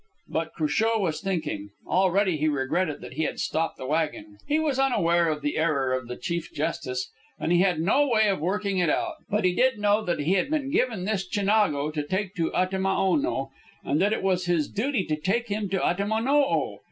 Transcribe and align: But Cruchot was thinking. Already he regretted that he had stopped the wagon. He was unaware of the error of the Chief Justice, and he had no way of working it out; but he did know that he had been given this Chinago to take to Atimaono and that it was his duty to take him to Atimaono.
But 0.27 0.53
Cruchot 0.55 0.99
was 0.99 1.21
thinking. 1.21 1.69
Already 1.87 2.35
he 2.37 2.47
regretted 2.47 3.01
that 3.01 3.13
he 3.13 3.23
had 3.25 3.37
stopped 3.39 3.77
the 3.77 3.85
wagon. 3.85 4.39
He 4.47 4.57
was 4.57 4.79
unaware 4.79 5.29
of 5.29 5.43
the 5.43 5.59
error 5.59 5.93
of 5.93 6.07
the 6.07 6.15
Chief 6.17 6.51
Justice, 6.51 7.11
and 7.39 7.51
he 7.51 7.59
had 7.61 7.79
no 7.79 8.07
way 8.09 8.27
of 8.27 8.39
working 8.39 8.79
it 8.79 8.89
out; 8.89 9.17
but 9.29 9.45
he 9.45 9.53
did 9.53 9.77
know 9.77 10.03
that 10.03 10.17
he 10.21 10.33
had 10.33 10.49
been 10.49 10.71
given 10.71 11.05
this 11.05 11.27
Chinago 11.27 11.91
to 11.91 12.01
take 12.01 12.33
to 12.33 12.49
Atimaono 12.49 13.51
and 13.83 14.01
that 14.01 14.11
it 14.11 14.23
was 14.23 14.45
his 14.47 14.67
duty 14.67 15.05
to 15.05 15.15
take 15.17 15.49
him 15.49 15.69
to 15.69 15.77
Atimaono. 15.77 16.79